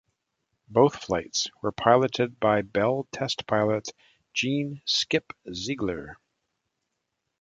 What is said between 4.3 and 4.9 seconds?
Jean